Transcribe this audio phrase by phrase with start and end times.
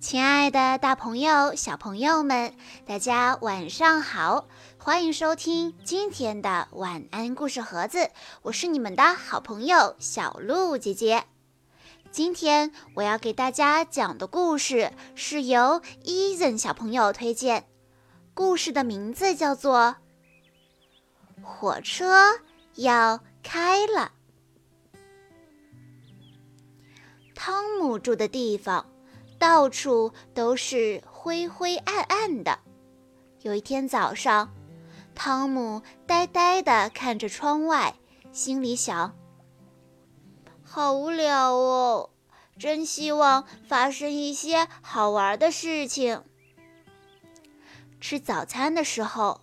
[0.00, 2.54] 亲爱的，大朋友、小朋友们，
[2.86, 4.46] 大家晚上好！
[4.78, 11.24] 欢迎收听今天的晚安故事盒子，我是你们的好朋友小鹿姐姐。
[12.12, 17.64] 今天我要给大家讲的故事是由伊森小朋友推荐，
[18.34, 19.96] 故事的名字叫做
[21.42, 22.38] 《火车
[22.76, 24.12] 要开了》。
[27.34, 28.86] 汤姆住的地方。
[29.38, 32.58] 到处都是灰灰暗暗的。
[33.42, 34.52] 有一天早上，
[35.14, 37.94] 汤姆呆呆地看着窗外，
[38.32, 39.14] 心里想
[40.64, 42.10] ：“好无聊哦，
[42.58, 46.24] 真希望发生一些好玩的事情。”
[48.00, 49.40] 吃早餐的时候，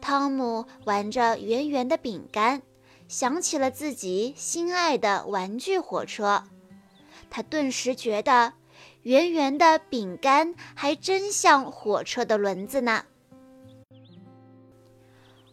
[0.00, 2.62] 汤姆玩着圆圆的饼干，
[3.08, 6.44] 想起了自己心爱的玩具火车，
[7.28, 8.52] 他顿时觉得。
[9.04, 13.04] 圆圆的饼干还真像火车的轮子呢。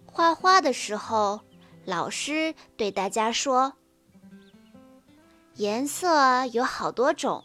[0.06, 1.42] 画画的时候，
[1.86, 3.74] 老师对大家说
[5.56, 7.44] ：“颜色有好多种，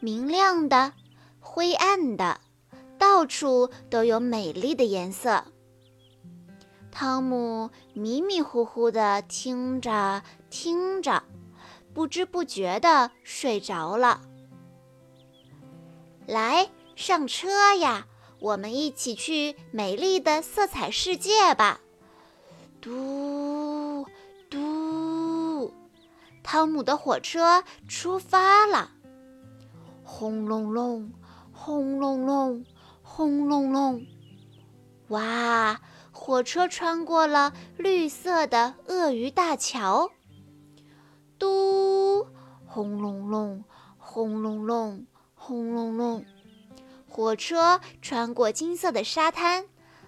[0.00, 0.92] 明亮的、
[1.38, 2.40] 灰暗的，
[2.98, 5.44] 到处都有美丽的颜色。”
[6.90, 11.22] 汤姆迷迷糊糊地听着听着，
[11.94, 14.20] 不知不觉地睡着了。
[16.28, 17.48] 来上车
[17.80, 18.06] 呀！
[18.38, 21.80] 我们一起去美丽的色彩世界吧！
[22.82, 24.06] 嘟
[24.50, 25.72] 嘟，
[26.42, 28.90] 汤姆的火车出发了。
[30.04, 31.10] 轰隆隆，
[31.50, 32.62] 轰隆隆，
[33.02, 34.06] 轰隆隆！
[35.08, 35.80] 哇，
[36.12, 40.10] 火车穿过了绿色的鳄鱼大桥。
[41.38, 42.26] 嘟，
[42.66, 43.64] 轰隆隆，
[43.96, 45.06] 轰隆隆。
[45.48, 46.26] 轰隆隆，
[47.08, 49.64] 火车穿过金色的沙滩，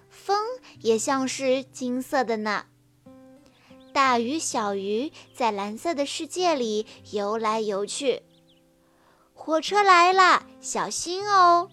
[0.07, 0.37] 风
[0.81, 2.65] 也像是金色的呢。
[3.91, 8.21] 大鱼小鱼在蓝色的世界里游来游去。
[9.33, 11.71] 火车来了，小心哦！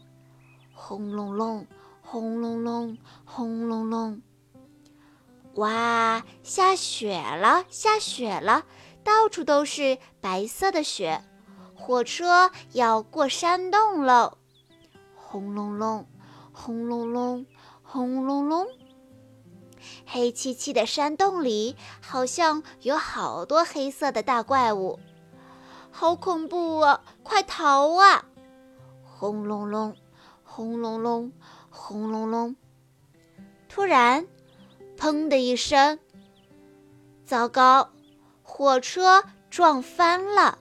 [0.73, 1.67] 轰隆隆，
[2.01, 4.23] 轰隆隆，轰隆隆。
[5.57, 8.65] 哇，下雪了，下雪了，
[9.05, 11.23] 到处都是白色的雪。
[11.79, 14.37] 火车要过山洞喽！
[15.15, 16.07] 轰隆隆，
[16.53, 17.47] 轰隆隆，
[17.83, 18.67] 轰隆隆。
[20.05, 24.99] 黑漆漆的山洞里好像有好多黑色的大怪物，
[25.91, 27.01] 好恐怖啊！
[27.23, 28.25] 快逃啊！
[29.05, 29.97] 轰隆隆，
[30.43, 31.33] 轰隆隆，
[31.71, 32.55] 轰隆隆。
[33.69, 34.27] 突然，
[34.99, 35.99] 砰的一声，
[37.25, 37.91] 糟糕，
[38.43, 40.59] 火车撞翻了。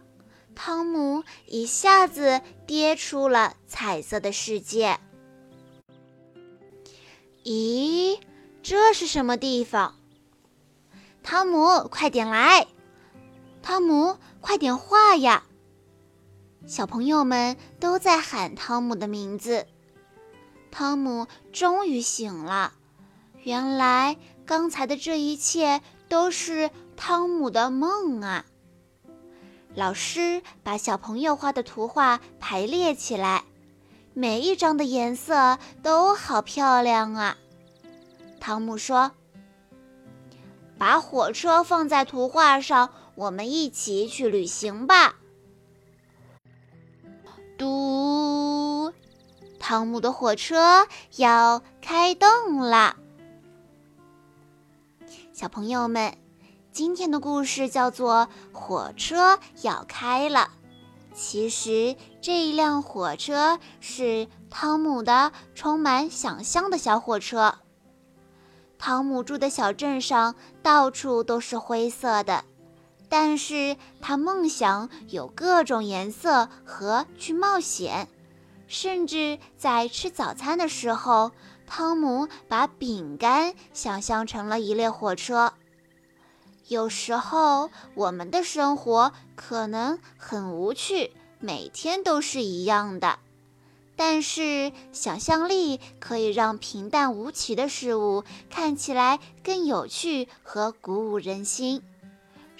[0.57, 4.99] 汤姆一下子跌出了彩色的世界。
[7.43, 8.19] 咦，
[8.63, 9.95] 这是什么地方？
[11.21, 12.65] 汤姆，快点来！
[13.61, 15.43] 汤姆，快点画呀！
[16.65, 19.67] 小朋友们都在喊汤姆的名字。
[20.71, 22.73] 汤姆终于醒了，
[23.43, 28.43] 原来刚才的这一切都是汤姆的梦啊！
[29.77, 33.43] 老师把小朋友画的图画排列起来，
[34.15, 37.37] 每一张的颜色都好漂亮啊。
[38.39, 39.11] 汤姆说
[40.79, 45.17] ：“把火车放在图画上，我们一起去旅行吧。”
[47.55, 48.91] 嘟，
[49.59, 52.95] 汤姆的火车要开动了，
[55.31, 56.17] 小朋友们。
[56.77, 60.51] 今天的故事叫做《火车要开了》。
[61.15, 67.55] 其实这一辆火车是汤姆的充满想象的小火车。
[68.77, 72.45] 汤姆住的小镇上到处都是灰色的，
[73.09, 78.07] 但是他梦想有各种颜色和去冒险。
[78.67, 81.31] 甚至在吃早餐的时候，
[81.65, 85.53] 汤姆把饼干想象成了一列火车。
[86.67, 93.19] 有时候，我们的生活可能很无趣，每天都是一样的。
[93.95, 101.81] 但是，想象力可以让平淡无奇的事物看起来更有趣和鼓舞人心。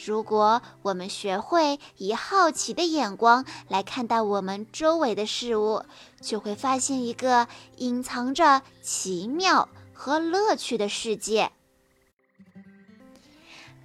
[0.04, 5.84] 如果我们学会以好奇的眼光来看待我们周围的事物，
[6.22, 11.52] 就会发现一个隐藏着奇妙和乐趣的世界。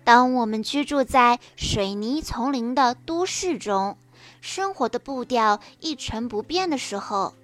[0.05, 3.97] 当我们居住在水泥丛林的都市中，
[4.41, 7.35] 生活的步调一成不变的时候，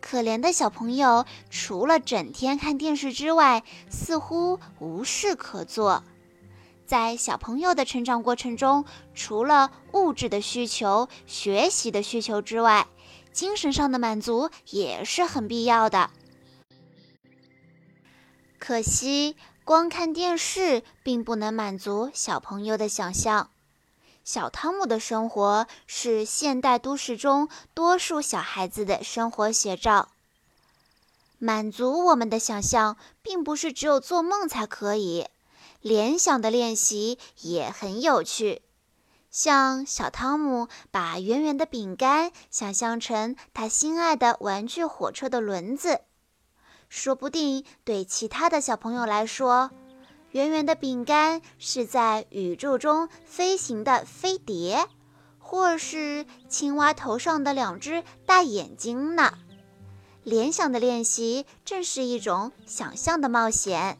[0.00, 6.02] 可怜的小朋友除了整天看电视之外，似乎无事可做。
[6.84, 8.84] 在小朋友的成长过程中，
[9.14, 12.88] 除了物质的需求、学习的需求之外，
[13.30, 16.10] 精神上的满足也是很必要的。
[18.58, 23.50] 可惜，光看电视并不能满足小朋友的想象。
[24.24, 30.08] 小汤姆的生活是现代都市中多数小孩子的生活写照。
[31.38, 35.26] 满足我们的想象，并不是只有做梦才可以。
[35.80, 38.60] 联想的练习也很有趣，
[39.30, 46.02] 像小汤姆把圆圆的饼干想象成他心爱的玩具火车的轮子，
[46.90, 49.70] 说不定对其他的小朋友来说，
[50.32, 54.86] 圆圆的饼干是在宇宙中飞行的飞碟，
[55.38, 59.38] 或是青蛙头上的两只大眼睛呢。
[60.24, 63.96] 联想的练习正是一种想象的冒险。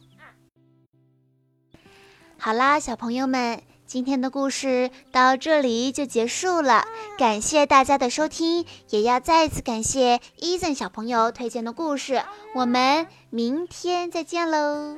[2.38, 6.84] 好啦，小朋友们，今天的故事到这里就结束了。
[7.18, 12.22] 感谢大家的收听，也要再次感谢 Eason 小朋友推荐的故事。
[12.54, 14.96] 我们明天再见喽！